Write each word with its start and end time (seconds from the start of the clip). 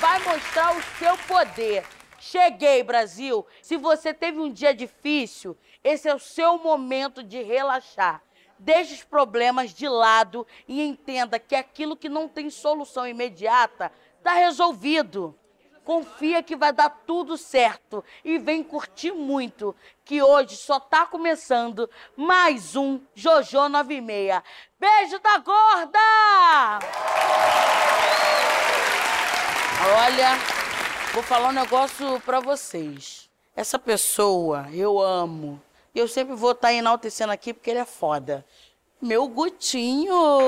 vai 0.00 0.18
mostrar 0.20 0.76
o 0.76 0.82
seu 0.98 1.16
poder. 1.26 1.84
Cheguei, 2.18 2.82
Brasil! 2.82 3.46
Se 3.62 3.76
você 3.76 4.14
teve 4.14 4.38
um 4.38 4.52
dia 4.52 4.74
difícil, 4.74 5.56
esse 5.82 6.08
é 6.08 6.14
o 6.14 6.18
seu 6.18 6.58
momento 6.58 7.22
de 7.22 7.42
relaxar. 7.42 8.22
Deixe 8.58 8.94
os 8.94 9.04
problemas 9.04 9.74
de 9.74 9.88
lado 9.88 10.46
e 10.66 10.82
entenda 10.82 11.38
que 11.38 11.54
aquilo 11.54 11.96
que 11.96 12.08
não 12.08 12.28
tem 12.28 12.48
solução 12.48 13.06
imediata 13.06 13.92
está 14.18 14.32
resolvido. 14.32 15.38
Confia 15.84 16.42
que 16.42 16.56
vai 16.56 16.72
dar 16.72 16.90
tudo 17.06 17.36
certo 17.36 18.02
e 18.24 18.38
vem 18.38 18.64
curtir 18.64 19.12
muito, 19.12 19.76
que 20.04 20.20
hoje 20.20 20.56
só 20.56 20.80
tá 20.80 21.06
começando 21.06 21.88
mais 22.16 22.74
um 22.74 23.00
Jojo 23.14 23.68
96. 23.68 24.42
Beijo 24.80 25.18
da 25.20 25.38
gorda! 25.38 25.98
Olha, 29.84 30.38
vou 31.12 31.22
falar 31.22 31.48
um 31.48 31.52
negócio 31.52 32.20
pra 32.20 32.40
vocês. 32.40 33.28
Essa 33.54 33.78
pessoa 33.78 34.66
eu 34.72 35.00
amo. 35.00 35.60
E 35.94 35.98
eu 35.98 36.08
sempre 36.08 36.34
vou 36.34 36.52
estar 36.52 36.72
enaltecendo 36.72 37.32
aqui 37.32 37.52
porque 37.52 37.70
ele 37.70 37.80
é 37.80 37.84
foda. 37.84 38.44
Meu 39.00 39.28
Gutinho! 39.28 40.40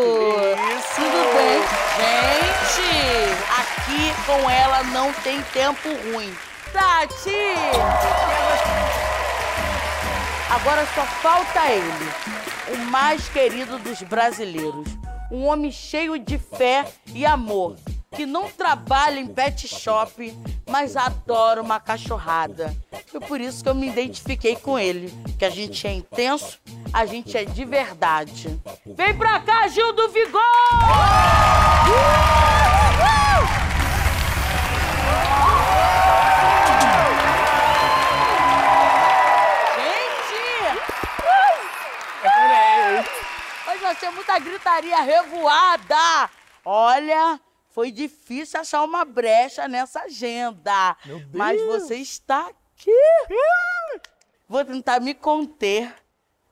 Isso! 0.79 0.95
Tudo 0.95 1.21
bem? 1.35 1.61
Gente, 2.75 3.43
aqui 3.59 4.27
com 4.27 4.51
ela 4.51 4.83
não 4.85 5.13
tem 5.13 5.43
tempo 5.53 5.89
ruim. 6.11 6.35
Tati! 6.73 7.31
Agora 10.51 10.87
só 10.95 11.03
falta 11.21 11.67
ele, 11.71 12.13
o 12.75 12.79
mais 12.91 13.29
querido 13.29 13.79
dos 13.79 14.03
brasileiros. 14.03 14.89
Um 15.31 15.45
homem 15.45 15.71
cheio 15.71 16.19
de 16.19 16.39
fé 16.39 16.91
e 17.15 17.27
amor, 17.27 17.77
que 18.11 18.27
não 18.27 18.49
trabalha 18.49 19.21
em 19.21 19.27
pet 19.27 19.69
shop, 19.69 20.37
mas 20.69 20.97
adora 20.97 21.61
uma 21.61 21.79
cachorrada. 21.79 22.75
Foi 23.07 23.21
por 23.21 23.41
isso 23.41 23.63
que 23.63 23.69
eu 23.69 23.75
me 23.75 23.89
identifiquei 23.89 24.57
com 24.57 24.79
ele, 24.79 25.13
que 25.39 25.45
a 25.45 25.51
gente 25.51 25.87
é 25.87 25.93
intenso, 25.93 26.59
a 26.93 27.05
gente 27.07 27.37
é 27.37 27.45
de 27.45 27.65
verdade. 27.65 28.61
Vem 28.87 29.17
pra 29.17 29.41
cá, 29.41 29.69
Gil 29.69 29.93
do 29.93 30.09
Vigor! 30.09 30.43
Gente! 31.87 32.39
Hoje 43.71 43.83
vai 43.83 43.95
ser 43.95 44.11
muita 44.11 44.39
gritaria 44.39 45.01
revoada. 45.03 46.31
Olha, 46.65 47.39
foi 47.79 47.93
difícil 47.93 48.59
achar 48.59 48.83
uma 48.83 49.05
brecha 49.05 49.69
nessa 49.69 50.01
agenda. 50.01 50.97
Meu 51.07 51.21
Deus. 51.21 51.31
Mas 51.33 51.63
você 51.65 51.95
está 51.95 52.49
aqui. 52.49 52.91
Vou 54.49 54.65
tentar 54.65 54.99
me 54.99 55.15
conter, 55.15 55.95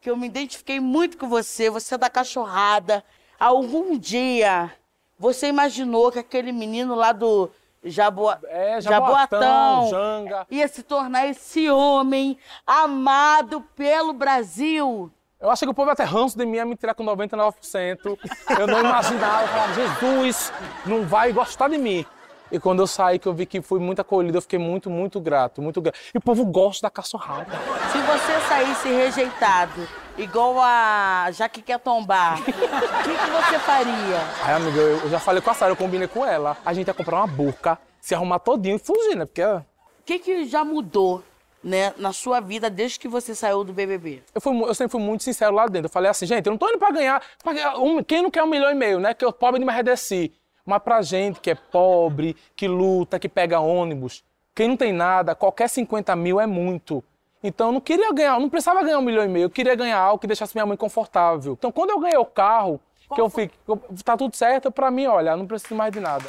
que 0.01 0.09
eu 0.09 0.17
me 0.17 0.29
identifiquei 0.29 0.79
muito 0.79 1.19
com 1.19 1.29
você. 1.29 1.69
Você 1.69 1.97
é 1.97 1.99
da 1.99 2.09
cachorrada. 2.09 3.05
Algum 3.41 3.99
dia 3.99 4.73
você 5.19 5.49
imaginou 5.49 6.13
que 6.13 6.21
aquele 6.21 6.53
menino 6.53 6.95
lá 6.95 7.11
do 7.11 7.51
Jaboa... 7.83 8.39
É, 8.45 8.81
Jaboatão, 8.81 9.91
Janga. 9.91 10.47
ia 10.49 10.69
se 10.69 10.85
tornar 10.85 11.27
esse 11.27 11.69
homem 11.69 12.39
amado 12.65 13.63
pelo 13.75 14.13
Brasil? 14.13 15.11
Eu 15.39 15.51
achei 15.51 15.67
que 15.67 15.71
o 15.71 15.75
povo 15.75 15.91
ia 15.91 15.97
ter 15.97 16.05
ranço 16.05 16.37
de 16.37 16.47
mim 16.47 16.57
ia 16.57 16.65
me 16.65 16.75
tirar 16.77 16.95
com 16.95 17.05
99%. 17.05 18.19
Eu 18.59 18.67
não 18.67 18.81
imaginava, 18.81 19.43
eu 19.43 19.49
falava, 19.49 19.75
Jesus, 19.75 20.53
não 20.87 21.05
vai 21.05 21.31
gostar 21.31 21.69
de 21.69 21.77
mim. 21.77 22.07
E 22.51 22.59
quando 22.59 22.81
eu 22.81 22.87
saí, 22.87 23.19
que 23.19 23.27
eu 23.27 23.35
vi 23.35 23.45
que 23.45 23.61
fui 23.61 23.79
muito 23.79 24.01
acolhido, 24.01 24.39
eu 24.39 24.43
fiquei 24.43 24.59
muito, 24.59 24.89
muito 24.89 25.21
grato, 25.21 25.61
muito 25.61 25.83
grato. 25.83 25.99
E 26.15 26.17
o 26.17 26.21
povo 26.21 26.47
gosta 26.47 26.87
da 26.87 26.91
cachorrada. 26.91 27.51
Se 27.93 27.99
você 27.99 28.41
saísse 28.49 28.89
rejeitado, 28.89 29.87
igual 30.17 30.59
a 30.59 31.29
já 31.33 31.49
que 31.49 31.61
quer 31.61 31.81
tombar, 31.81 32.41
o 32.41 32.45
que, 32.45 32.53
que 32.53 33.31
você 33.31 33.59
faria? 33.59 34.21
Aí, 34.43 34.55
amiga, 34.55 34.81
eu 34.81 35.01
eu 35.01 35.11
já 35.11 35.19
falei 35.21 35.43
com 35.43 35.51
a 35.51 35.55
Sara, 35.55 35.73
eu 35.73 35.77
combinei 35.77 36.09
com 36.09 36.25
ela. 36.25 36.57
A 36.65 36.73
gente 36.73 36.87
ia 36.87 36.95
comprar 36.95 37.17
uma 37.17 37.27
burca, 37.27 37.79
se 38.01 38.15
arrumar 38.15 38.39
todinho 38.39 38.77
e 38.77 38.79
fugir, 38.79 39.17
né? 39.17 39.27
Porque 39.27 39.43
O 39.45 39.65
que, 40.05 40.19
que 40.19 40.45
já 40.47 40.65
mudou 40.65 41.23
né, 41.67 41.93
na 41.99 42.13
sua 42.13 42.39
vida 42.39 42.71
desde 42.71 42.97
que 42.99 43.09
você 43.09 43.35
saiu 43.35 43.65
do 43.65 43.73
BBB? 43.73 44.23
eu, 44.33 44.41
fui 44.41 44.57
eu 44.63 44.73
sempre 44.75 44.93
fui 44.93 45.01
muito 45.01 45.25
sincero 45.25 45.53
lá 45.53 45.67
dentro. 45.67 45.87
Eu 45.87 45.91
falei 45.91 46.09
assim, 46.09 46.25
gente, 46.25 46.47
eu 46.47 46.53
não 46.53 46.59
tô 46.59 46.69
indo 46.69 46.79
pra 46.79 46.93
ganhar. 46.93 47.21
pra 47.43 47.77
um- 47.79 48.03
quem 48.05 48.23
não 48.23 48.31
quer 48.31 48.45
um 48.45 48.47
milhão 48.47 48.71
e 48.71 48.75
meio, 48.75 49.01
né? 49.01 49.13
Que 49.13 49.27
o 49.27 49.33
pobre 49.33 49.63
me 49.65 49.73
redeci. 49.73 50.33
Mas 50.65 50.81
pra 50.83 51.03
gente 51.03 51.41
que 51.41 51.51
é 51.51 51.55
pobre, 51.57 52.37
que 52.55 52.69
luta, 52.69 53.19
que 53.19 53.29
pega 53.29 53.59
ônibus, 53.61 54.23
quem 54.55 54.69
não 54.69 54.77
tem 54.77 54.93
nada, 54.93 55.35
qualquer 55.35 55.69
50 55.69 56.15
mil 56.17 56.41
é 56.41 56.47
muito. 56.47 57.03
Então 57.43 57.69
eu 57.69 57.73
não 57.73 57.81
queria 57.81 58.13
ganhar, 58.13 58.35
eu 58.35 58.41
não 58.41 58.49
precisava 58.49 58.83
ganhar 58.83 58.99
um 58.99 59.03
milhão 59.03 59.25
e 59.25 59.29
meio, 59.29 59.45
eu 59.45 59.51
queria 59.51 59.75
ganhar 59.75 59.99
algo 59.99 60.19
que 60.21 60.27
deixasse 60.27 60.55
minha 60.57 60.67
mãe 60.67 60.77
confortável. 60.77 61.53
Então 61.59 61.71
quando 61.73 61.91
eu 61.91 61.99
ganhei 62.01 62.17
o 62.17 62.25
carro, 62.25 62.81
que 63.15 63.21
eu 63.21 63.29
fiquei, 63.29 63.51
eu- 63.69 63.81
tá 64.05 64.17
tudo 64.17 64.35
certo, 64.35 64.71
pra 64.71 64.91
mim, 64.91 65.07
olha, 65.07 65.31
eu 65.31 65.37
não 65.37 65.47
preciso 65.47 65.75
mais 65.75 65.93
de 65.93 66.01
nada. 66.01 66.25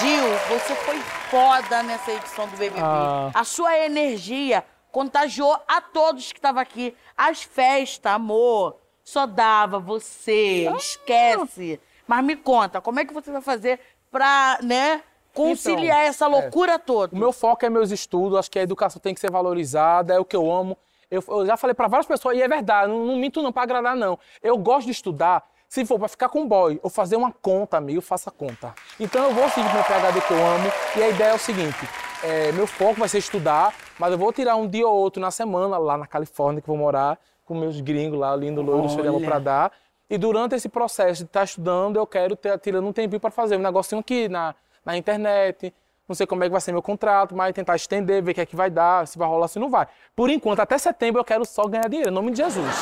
Gil, 0.00 0.28
você 0.48 0.74
foi 0.74 0.98
foda 1.30 1.82
nessa 1.82 2.12
edição 2.12 2.46
do 2.48 2.56
BBB. 2.56 2.80
Ah. 2.82 3.30
A 3.34 3.44
sua 3.44 3.76
energia 3.78 4.64
contagiou 4.90 5.56
a 5.68 5.80
todos 5.80 6.32
que 6.32 6.38
estavam 6.38 6.60
aqui. 6.60 6.94
As 7.16 7.42
festas, 7.42 8.12
amor, 8.12 8.76
só 9.04 9.26
dava 9.26 9.78
você, 9.78 10.68
Ah. 10.72 10.76
esquece. 10.76 11.80
Mas 12.06 12.24
me 12.24 12.36
conta, 12.36 12.80
como 12.80 13.00
é 13.00 13.04
que 13.04 13.12
você 13.14 13.30
vai 13.30 13.40
fazer 13.40 13.80
pra, 14.10 14.58
né, 14.62 15.02
conciliar 15.34 15.98
Então, 15.98 16.08
essa 16.08 16.26
loucura 16.26 16.78
toda? 16.78 17.14
O 17.14 17.18
meu 17.18 17.32
foco 17.32 17.64
é 17.64 17.70
meus 17.70 17.90
estudos, 17.90 18.38
acho 18.38 18.50
que 18.50 18.58
a 18.58 18.62
educação 18.62 19.00
tem 19.00 19.14
que 19.14 19.20
ser 19.20 19.30
valorizada, 19.30 20.14
é 20.14 20.18
o 20.18 20.24
que 20.24 20.36
eu 20.36 20.50
amo. 20.50 20.76
Eu, 21.10 21.22
eu 21.28 21.46
já 21.46 21.56
falei 21.56 21.74
pra 21.74 21.86
várias 21.88 22.06
pessoas, 22.06 22.36
e 22.36 22.42
é 22.42 22.48
verdade, 22.48 22.88
não, 22.90 23.04
não 23.04 23.16
minto 23.16 23.40
não 23.42 23.52
pra 23.52 23.62
agradar, 23.62 23.94
não. 23.96 24.18
Eu 24.42 24.56
gosto 24.58 24.86
de 24.86 24.92
estudar, 24.92 25.48
se 25.68 25.84
for 25.84 25.98
pra 25.98 26.08
ficar 26.08 26.28
com 26.28 26.46
boy 26.46 26.80
ou 26.82 26.90
fazer 26.90 27.16
uma 27.16 27.32
conta, 27.32 27.76
amigo, 27.76 28.00
faça 28.00 28.30
conta. 28.30 28.74
Então 28.98 29.24
eu 29.24 29.32
vou 29.32 29.48
seguir 29.50 29.72
meu 29.72 29.84
PHD 29.84 30.20
que 30.20 30.32
eu 30.32 30.46
amo, 30.46 30.68
e 30.96 31.02
a 31.02 31.08
ideia 31.08 31.30
é 31.30 31.34
o 31.34 31.38
seguinte, 31.38 31.88
é, 32.22 32.52
meu 32.52 32.66
foco 32.66 32.94
vai 32.94 33.08
ser 33.08 33.18
estudar, 33.18 33.74
mas 33.98 34.12
eu 34.12 34.18
vou 34.18 34.32
tirar 34.32 34.56
um 34.56 34.66
dia 34.66 34.86
ou 34.86 34.96
outro 34.96 35.20
na 35.20 35.30
semana, 35.30 35.78
lá 35.78 35.96
na 35.96 36.06
Califórnia, 36.06 36.60
que 36.62 36.68
eu 36.68 36.74
vou 36.74 36.84
morar, 36.84 37.18
com 37.44 37.54
meus 37.54 37.80
gringos 37.80 38.18
lá, 38.18 38.34
lindo, 38.34 38.60
loiro, 38.60 38.88
cheio 38.88 39.20
pra 39.20 39.38
dar. 39.38 39.72
E 40.08 40.16
durante 40.16 40.54
esse 40.54 40.68
processo 40.68 41.22
de 41.22 41.28
estar 41.28 41.44
estudando, 41.44 41.96
eu 41.96 42.06
quero 42.06 42.36
ter 42.36 42.58
tirando 42.58 42.86
um 42.86 42.92
tempinho 42.92 43.20
para 43.20 43.30
fazer 43.30 43.56
um 43.56 43.60
negocinho 43.60 44.00
aqui 44.00 44.28
na, 44.28 44.54
na 44.84 44.96
internet. 44.96 45.72
Não 46.08 46.14
sei 46.14 46.24
como 46.26 46.44
é 46.44 46.46
que 46.46 46.52
vai 46.52 46.60
ser 46.60 46.70
meu 46.70 46.82
contrato, 46.82 47.34
mas 47.34 47.52
tentar 47.52 47.74
estender, 47.74 48.22
ver 48.22 48.30
o 48.30 48.34
que 48.34 48.40
é 48.40 48.46
que 48.46 48.54
vai 48.54 48.70
dar, 48.70 49.06
se 49.08 49.18
vai 49.18 49.26
rolar, 49.26 49.48
se 49.48 49.58
não 49.58 49.68
vai. 49.68 49.88
Por 50.14 50.30
enquanto, 50.30 50.60
até 50.60 50.78
setembro 50.78 51.20
eu 51.20 51.24
quero 51.24 51.44
só 51.44 51.66
ganhar 51.66 51.88
dinheiro, 51.88 52.10
em 52.10 52.14
nome 52.14 52.30
de 52.30 52.36
Jesus. 52.36 52.74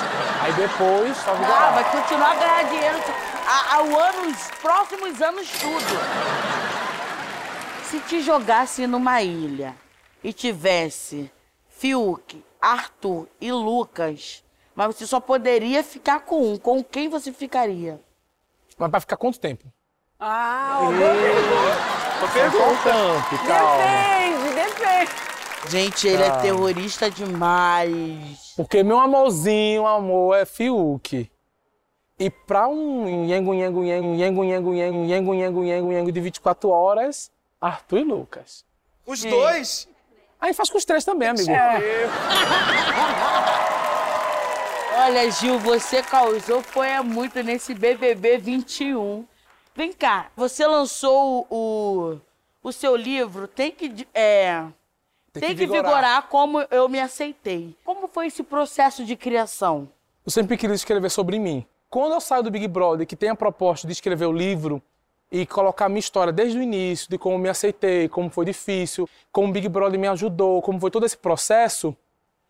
Aí 0.43 0.53
depois, 0.53 1.17
só 1.17 1.33
Ah, 1.33 1.71
vai 1.71 1.91
continuar 1.91 2.33
a 2.33 2.35
ganhar 2.35 2.63
dinheiro 2.65 2.99
ao 3.73 3.87
ano, 3.99 4.29
os 4.31 4.51
próximos 4.61 5.23
anos 5.23 5.51
tudo. 5.53 5.85
Se 7.85 7.99
te 8.01 8.21
jogasse 8.21 8.87
numa 8.87 9.23
ilha 9.23 9.75
e 10.23 10.33
tivesse 10.33 11.31
Fiuk, 11.69 12.45
Arthur 12.61 13.27
e 13.41 13.51
Lucas, 13.51 14.45
mas 14.75 14.95
você 14.95 15.07
só 15.07 15.19
poderia 15.19 15.83
ficar 15.83 16.21
com 16.21 16.53
um, 16.53 16.59
com 16.59 16.85
quem 16.85 17.09
você 17.09 17.33
ficaria? 17.33 17.99
Mas 18.77 18.91
vai 18.91 19.01
ficar 19.01 19.17
quanto 19.17 19.39
tempo? 19.39 19.65
Ah, 20.19 20.81
ó, 20.83 22.04
boa 22.25 22.29
pergunta. 22.29 22.91
É 23.35 23.47
calma. 23.47 23.83
Depende, 23.83 24.55
depende. 24.55 25.11
Gente, 25.69 26.07
ele 26.09 26.23
é 26.23 26.29
Calma. 26.29 26.43
terrorista 26.43 27.11
demais. 27.11 28.53
Porque 28.57 28.83
meu 28.83 28.99
amorzinho, 28.99 29.87
amor, 29.87 30.37
é 30.37 30.45
Fiuk. 30.45 31.31
E 32.19 32.31
pra 32.31 32.69
um 32.69 33.27
nhengo, 33.27 33.55
nhengo, 33.55 33.83
nhengo, 33.83 34.15
nhengo, 34.15 34.45
nhengo, 34.45 34.73
nhengo, 34.73 35.05
nhengo, 35.05 35.35
nhengo, 35.35 35.63
nhengo, 35.63 35.89
nhengo 35.89 36.13
de 36.13 36.21
24 36.21 36.69
horas, 36.69 37.31
Arthur 37.61 37.99
e 37.99 38.05
Lucas. 38.05 38.65
Os 39.07 39.23
dois? 39.25 39.89
Aí 40.41 40.53
faz 40.55 40.71
com 40.71 40.79
os 40.79 40.85
três 40.85 41.05
também, 41.05 41.29
amigo. 41.29 41.51
Olha, 44.97 45.31
Gil, 45.31 45.59
você 45.59 46.03
causou 46.03 46.63
foi 46.63 46.89
é 46.89 47.01
muito 47.03 47.43
nesse 47.43 47.75
BBB 47.75 48.39
21. 48.39 49.27
Vem 49.75 49.93
cá, 49.93 50.31
você 50.37 50.65
lançou 50.67 51.49
o, 51.51 52.21
o 52.63 52.73
seu 52.73 52.95
livro, 52.95 53.49
tem 53.49 53.73
que, 53.73 54.07
é, 54.15 54.65
tem, 55.33 55.49
que, 55.49 55.67
vigorar. 55.67 56.29
como 56.29 56.61
eu 56.71 56.89
me 56.89 57.01
aceitei. 57.01 57.77
Como 57.85 58.07
foi 58.07 58.29
esse 58.29 58.45
processo 58.45 59.05
de 59.05 59.17
criação? 59.17 59.89
Eu 60.25 60.31
sempre 60.31 60.57
quis 60.57 60.71
escrever 60.71 61.11
sobre 61.11 61.41
mim. 61.41 61.67
Quando 61.91 62.13
eu 62.13 62.21
saio 62.21 62.45
do 62.45 62.53
Big 62.53 62.69
Brother, 62.69 63.05
que 63.05 63.17
tem 63.17 63.31
a 63.31 63.35
proposta 63.35 63.85
de 63.87 63.93
escrever 63.93 64.27
o 64.27 64.33
livro 64.33 64.81
e 65.31 65.45
colocar 65.45 65.87
a 65.87 65.89
minha 65.89 65.99
história 65.99 66.33
desde 66.33 66.57
o 66.57 66.63
início, 66.63 67.11
de 67.11 67.19
como 67.19 67.37
me 67.37 67.49
aceitei, 67.49 68.09
como 68.09 68.31
foi 68.31 68.45
difícil, 68.45 69.09
como 69.33 69.49
o 69.49 69.53
Big 69.53 69.69
Brother 69.69 69.99
me 69.99 70.07
ajudou, 70.07 70.63
como 70.63 70.79
foi 70.79 70.91
todo 70.91 71.05
esse 71.05 71.17
processo, 71.17 71.97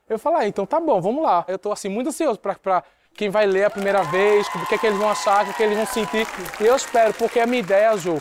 eu 0.07 0.19
falei, 0.19 0.41
ah, 0.41 0.49
então 0.49 0.67
tá 0.67 0.79
bom, 0.79 1.01
vamos 1.01 1.23
lá. 1.23 1.43
Eu 1.49 1.59
tô 1.59 1.73
assim 1.73 1.89
muito 1.89 2.09
ansioso 2.09 2.39
pra 2.39 2.85
quem 3.17 3.31
vai 3.31 3.47
ler 3.47 3.65
a 3.65 3.71
primeira 3.71 4.03
vez, 4.03 4.47
o 4.49 4.67
que 4.67 4.75
é 4.75 4.79
que 4.79 4.87
eles 4.87 4.99
vão 4.99 5.09
achar, 5.09 5.43
o 5.43 5.45
que, 5.47 5.51
é 5.51 5.55
que 5.55 5.63
eles 5.63 5.77
vão 5.77 5.87
sentir. 5.87 6.27
E 6.61 6.67
eu 6.67 6.75
espero, 6.75 7.15
porque 7.15 7.39
a 7.41 7.47
minha 7.47 7.61
ideia, 7.61 7.97
Ju, 7.97 8.21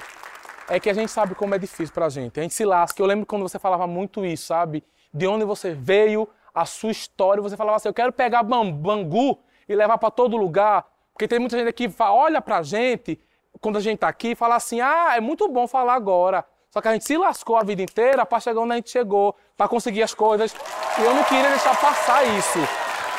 é 0.69 0.79
que 0.79 0.89
a 0.89 0.93
gente 0.93 1.11
sabe 1.11 1.35
como 1.35 1.55
é 1.55 1.57
difícil 1.57 1.93
pra 1.93 2.09
gente. 2.09 2.39
A 2.39 2.43
gente 2.43 2.53
se 2.53 2.63
lasca. 2.63 3.01
Eu 3.01 3.05
lembro 3.05 3.25
quando 3.25 3.41
você 3.41 3.59
falava 3.59 3.87
muito 3.87 4.25
isso, 4.25 4.45
sabe? 4.45 4.83
De 5.13 5.27
onde 5.27 5.45
você 5.45 5.73
veio, 5.73 6.27
a 6.53 6.65
sua 6.65 6.91
história. 6.91 7.41
Você 7.41 7.57
falava 7.57 7.77
assim: 7.77 7.87
eu 7.87 7.93
quero 7.93 8.13
pegar 8.13 8.43
Bangu 8.43 9.39
e 9.67 9.75
levar 9.75 9.97
para 9.97 10.11
todo 10.11 10.37
lugar. 10.37 10.85
Porque 11.13 11.27
tem 11.27 11.39
muita 11.39 11.57
gente 11.57 11.67
aqui 11.67 11.89
que 11.89 12.03
olha 12.03 12.41
pra 12.41 12.61
gente, 12.61 13.19
quando 13.61 13.77
a 13.77 13.81
gente 13.81 13.99
tá 13.99 14.07
aqui, 14.07 14.29
e 14.29 14.35
fala 14.35 14.55
assim: 14.55 14.79
ah, 14.79 15.13
é 15.15 15.19
muito 15.19 15.47
bom 15.47 15.67
falar 15.67 15.95
agora. 15.95 16.45
Só 16.69 16.81
que 16.81 16.87
a 16.87 16.93
gente 16.93 17.05
se 17.05 17.17
lascou 17.17 17.55
a 17.55 17.63
vida 17.63 17.83
inteira 17.83 18.25
para 18.25 18.39
chegar 18.39 18.59
onde 18.59 18.73
a 18.73 18.75
gente 18.75 18.89
chegou, 18.89 19.35
para 19.55 19.67
conseguir 19.67 20.01
as 20.01 20.13
coisas. 20.13 20.55
E 20.97 21.01
eu 21.01 21.13
não 21.13 21.23
queria 21.23 21.49
deixar 21.49 21.79
passar 21.79 22.23
isso. 22.25 22.59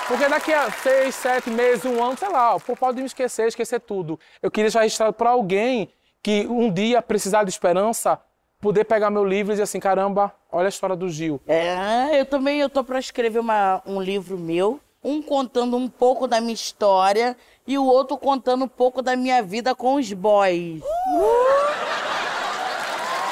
Porque 0.07 0.29
daqui 0.29 0.53
a 0.53 0.71
seis, 0.71 1.15
sete 1.15 1.49
meses, 1.49 1.85
um 1.87 2.03
ano, 2.03 2.17
sei 2.19 2.29
lá, 2.29 2.55
o 2.55 2.61
povo 2.61 2.79
pode 2.79 3.01
me 3.01 3.07
esquecer, 3.07 3.49
esquecer 3.49 3.81
tudo. 3.81 4.21
Eu 4.43 4.51
queria 4.51 4.67
deixar 4.67 4.83
registrado 4.83 5.15
para 5.15 5.31
alguém 5.31 5.89
que 6.23 6.47
um 6.47 6.71
dia 6.71 7.01
precisar 7.01 7.43
de 7.43 7.51
esperança, 7.51 8.21
poder 8.61 8.85
pegar 8.85 9.11
meu 9.11 9.25
livro 9.25 9.53
e 9.53 9.55
dizer 9.55 9.63
assim, 9.63 9.81
caramba, 9.81 10.35
olha 10.53 10.67
a 10.67 10.69
história 10.69 10.95
do 10.95 11.09
Gil. 11.09 11.41
É, 11.47 12.21
eu 12.21 12.27
também 12.27 12.61
eu 12.61 12.69
tô 12.69 12.85
para 12.85 12.99
escrever 12.99 13.39
uma, 13.39 13.83
um 13.87 14.01
livro 14.01 14.37
meu, 14.37 14.79
um 15.03 15.23
contando 15.23 15.77
um 15.77 15.89
pouco 15.89 16.27
da 16.27 16.39
minha 16.39 16.55
história 16.55 17.35
e 17.67 17.79
o 17.79 17.87
outro 17.87 18.19
contando 18.19 18.67
um 18.67 18.69
pouco 18.69 19.01
da 19.01 19.17
minha 19.17 19.43
vida 19.43 19.75
com 19.75 19.95
os 19.95 20.13
boys. 20.13 20.83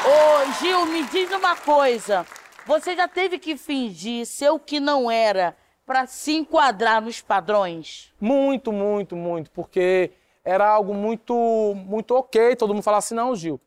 Ô, 0.05 0.53
Gil, 0.59 0.87
me 0.87 1.05
diz 1.05 1.31
uma 1.33 1.55
coisa. 1.55 2.27
Você 2.67 2.97
já 2.97 3.07
teve 3.07 3.39
que 3.39 3.59
fingir 3.59 4.25
ser 4.25 4.51
o 4.51 4.59
que 4.59 4.81
não 4.81 5.11
era 5.11 5.55
para 5.85 6.07
se 6.07 6.33
enquadrar 6.33 7.01
nos 7.03 7.21
padrões? 7.21 8.13
Muito, 8.21 8.73
muito, 8.73 9.17
muito, 9.17 9.51
porque 9.51 10.13
era 10.45 10.69
algo 10.69 10.95
muito, 10.95 11.35
muito 11.77 12.15
ok. 12.15 12.57
Todo 12.57 12.75
mundo 12.75 12.83
falasse, 12.83 13.15
não, 13.15 13.35
Gil, 13.35 13.61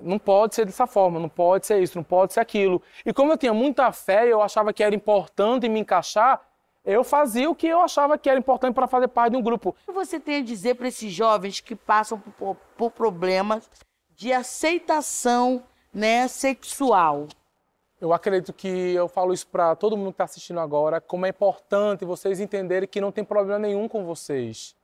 não 0.00 0.18
pode 0.18 0.54
ser 0.54 0.66
dessa 0.66 0.86
forma, 0.86 1.18
não 1.18 1.28
pode 1.28 1.66
ser 1.66 1.82
isso, 1.82 1.96
não 1.96 2.04
pode 2.04 2.32
ser 2.32 2.40
aquilo. 2.40 2.82
E 3.04 3.12
como 3.12 3.32
eu 3.32 3.38
tinha 3.38 3.54
muita 3.54 3.90
fé, 3.92 4.26
eu 4.26 4.42
achava 4.42 4.72
que 4.72 4.82
era 4.82 4.94
importante 4.94 5.68
me 5.68 5.80
encaixar, 5.80 6.40
eu 6.84 7.04
fazia 7.04 7.48
o 7.48 7.54
que 7.54 7.68
eu 7.68 7.80
achava 7.80 8.18
que 8.18 8.28
era 8.28 8.38
importante 8.38 8.74
para 8.74 8.88
fazer 8.88 9.08
parte 9.08 9.32
de 9.32 9.36
um 9.36 9.42
grupo. 9.42 9.70
O 9.70 9.74
que 9.86 9.92
você 9.92 10.18
tem 10.18 10.38
a 10.38 10.42
dizer 10.42 10.74
para 10.74 10.88
esses 10.88 11.12
jovens 11.12 11.60
que 11.60 11.76
passam 11.76 12.18
por, 12.18 12.56
por 12.76 12.90
problemas 12.90 13.70
de 14.10 14.32
aceitação 14.32 15.62
né, 15.92 16.26
sexual. 16.26 17.28
Eu 18.02 18.12
acredito 18.12 18.52
que 18.52 18.66
eu 18.66 19.06
falo 19.06 19.32
isso 19.32 19.46
para 19.46 19.76
todo 19.76 19.96
mundo 19.96 20.08
que 20.08 20.14
está 20.14 20.24
assistindo 20.24 20.58
agora, 20.58 21.00
como 21.00 21.24
é 21.24 21.28
importante 21.28 22.04
vocês 22.04 22.40
entenderem 22.40 22.88
que 22.88 23.00
não 23.00 23.12
tem 23.12 23.22
problema 23.22 23.60
nenhum 23.60 23.86
com 23.86 24.04
vocês. 24.04 24.74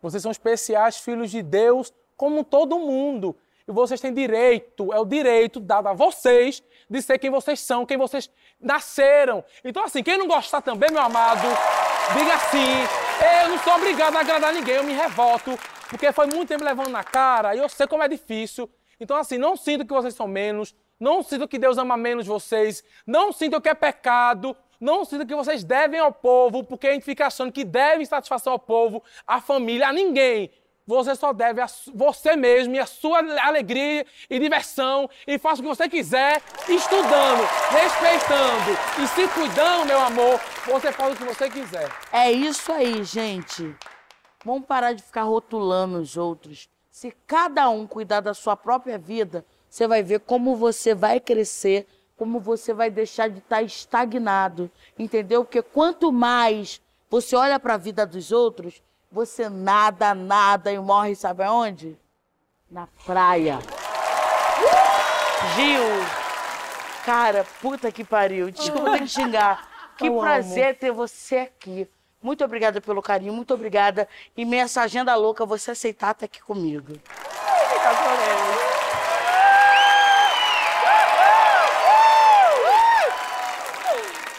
Vocês 0.00 0.22
são 0.22 0.32
especiais, 0.32 0.96
filhos 0.96 1.30
de 1.30 1.42
Deus, 1.42 1.92
como 2.16 2.42
todo 2.42 2.78
mundo. 2.78 3.36
E 3.68 3.70
vocês 3.70 4.00
têm 4.00 4.14
direito, 4.14 4.94
é 4.94 4.98
o 4.98 5.04
direito 5.04 5.60
dado 5.60 5.88
a 5.88 5.92
vocês 5.92 6.62
de 6.88 7.02
ser 7.02 7.18
quem 7.18 7.28
vocês 7.28 7.60
são, 7.60 7.84
quem 7.84 7.98
vocês 7.98 8.30
nasceram. 8.58 9.44
Então, 9.62 9.84
assim, 9.84 10.02
quem 10.02 10.16
não 10.16 10.26
gostar 10.26 10.62
também, 10.62 10.90
meu 10.90 11.02
amado, 11.02 11.46
diga 12.16 12.34
assim: 12.34 13.42
eu 13.42 13.50
não 13.50 13.58
sou 13.58 13.74
obrigado 13.74 14.16
a 14.16 14.20
agradar 14.20 14.54
ninguém, 14.54 14.76
eu 14.76 14.84
me 14.84 14.94
revolto, 14.94 15.50
porque 15.90 16.10
foi 16.12 16.28
muito 16.28 16.48
tempo 16.48 16.64
levando 16.64 16.88
na 16.88 17.04
cara 17.04 17.54
e 17.54 17.58
eu 17.58 17.68
sei 17.68 17.86
como 17.86 18.02
é 18.02 18.08
difícil. 18.08 18.70
Então, 18.98 19.18
assim, 19.18 19.36
não 19.36 19.54
sinto 19.54 19.84
que 19.84 19.92
vocês 19.92 20.14
são 20.14 20.26
menos, 20.26 20.74
não 20.98 21.22
sinto 21.22 21.48
que 21.48 21.58
Deus 21.58 21.78
ama 21.78 21.96
menos 21.96 22.26
vocês, 22.26 22.84
não 23.06 23.32
sinto 23.32 23.60
que 23.60 23.68
é 23.68 23.74
pecado, 23.74 24.56
não 24.80 25.04
sinto 25.04 25.26
que 25.26 25.34
vocês 25.34 25.64
devem 25.64 26.00
ao 26.00 26.12
povo, 26.12 26.62
porque 26.62 26.86
a 26.86 26.92
gente 26.92 27.04
fica 27.04 27.26
achando 27.26 27.52
que 27.52 27.64
deve 27.64 28.04
satisfação 28.06 28.52
ao 28.52 28.58
povo, 28.58 29.02
à 29.26 29.40
família, 29.40 29.88
a 29.88 29.92
ninguém. 29.92 30.50
Você 30.86 31.14
só 31.14 31.32
deve 31.32 31.62
a 31.62 31.66
você 31.94 32.36
mesmo 32.36 32.74
e 32.74 32.78
a 32.78 32.84
sua 32.84 33.20
alegria 33.40 34.04
e 34.28 34.38
diversão 34.38 35.08
e 35.26 35.38
faça 35.38 35.62
o 35.62 35.64
que 35.64 35.68
você 35.68 35.88
quiser, 35.88 36.42
estudando, 36.68 37.42
respeitando 37.70 38.78
e 39.02 39.08
se 39.08 39.26
cuidando, 39.28 39.86
meu 39.86 39.98
amor, 39.98 40.38
você 40.66 40.92
faz 40.92 41.14
o 41.14 41.16
que 41.16 41.24
você 41.24 41.48
quiser. 41.48 41.90
É 42.12 42.30
isso 42.30 42.70
aí, 42.70 43.02
gente. 43.02 43.74
Vamos 44.44 44.66
parar 44.66 44.92
de 44.92 45.02
ficar 45.02 45.22
rotulando 45.22 45.98
os 45.98 46.18
outros. 46.18 46.68
Se 46.90 47.10
cada 47.26 47.70
um 47.70 47.86
cuidar 47.86 48.20
da 48.20 48.34
sua 48.34 48.54
própria 48.54 48.98
vida, 48.98 49.42
você 49.74 49.88
vai 49.88 50.04
ver 50.04 50.20
como 50.20 50.54
você 50.54 50.94
vai 50.94 51.18
crescer, 51.18 51.84
como 52.16 52.38
você 52.38 52.72
vai 52.72 52.90
deixar 52.90 53.28
de 53.28 53.40
estar 53.40 53.60
estagnado, 53.60 54.70
entendeu? 54.96 55.44
Porque 55.44 55.62
quanto 55.62 56.12
mais 56.12 56.80
você 57.10 57.34
olha 57.34 57.58
para 57.58 57.74
a 57.74 57.76
vida 57.76 58.06
dos 58.06 58.30
outros, 58.30 58.80
você 59.10 59.48
nada, 59.48 60.14
nada 60.14 60.70
e 60.70 60.78
morre, 60.78 61.16
sabe 61.16 61.42
aonde? 61.42 61.98
Na 62.70 62.86
praia. 63.04 63.58
Gil, 65.56 65.82
cara, 67.04 67.44
puta 67.60 67.90
que 67.90 68.04
pariu. 68.04 68.52
Desculpa 68.52 68.92
ter 68.92 68.98
que 69.00 69.08
xingar. 69.08 69.68
Que 69.98 70.06
Eu 70.06 70.20
prazer 70.20 70.68
amo. 70.68 70.74
ter 70.76 70.92
você 70.92 71.36
aqui. 71.38 71.90
Muito 72.22 72.44
obrigada 72.44 72.80
pelo 72.80 73.02
carinho, 73.02 73.32
muito 73.32 73.52
obrigada. 73.52 74.08
E 74.36 74.44
nessa 74.44 74.82
agenda 74.82 75.16
louca, 75.16 75.44
você 75.44 75.72
aceitar 75.72 76.12
estar 76.12 76.26
aqui 76.26 76.40
comigo. 76.40 76.92
Fica 76.92 77.90
por 77.90 78.63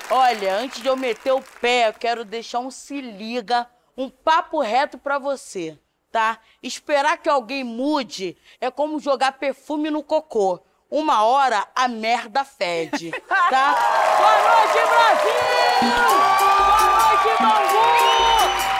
Olha, 0.10 0.56
antes 0.58 0.82
de 0.82 0.88
eu 0.88 0.96
meter 0.96 1.32
o 1.32 1.42
pé, 1.60 1.88
eu 1.90 1.94
quero 1.94 2.24
deixar 2.24 2.60
um 2.60 2.70
se 2.70 3.02
liga, 3.02 3.68
um 3.98 4.10
papo 4.10 4.62
reto 4.62 4.98
pra 5.00 5.18
você, 5.18 5.78
tá? 6.12 6.38
Esperar 6.62 7.18
que 7.18 7.28
alguém 7.28 7.64
mude 7.64 8.38
é 8.62 8.70
como 8.70 9.00
jogar 9.00 9.34
perfume 9.34 9.90
no 9.90 10.04
cocô. 10.04 10.60
Uma 10.92 11.24
hora 11.24 11.68
a 11.76 11.88
merda 11.88 12.46
fede, 12.46 13.10
tá? 13.28 13.76
Boa 14.18 14.38
noite, 14.38 14.80
Brasil! 14.88 15.34
Boa 15.82 16.80
noite, 17.02 17.30
Bangu! 17.42 17.86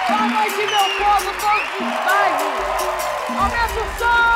Boa 0.08 0.26
noite, 0.30 0.62
meu 0.68 0.86
povo, 1.06 1.30
todos 1.42 1.74
os 1.82 2.06
bairros! 2.06 2.66
Aumenta 3.30 3.80
o 3.82 3.84
som! 3.98 4.35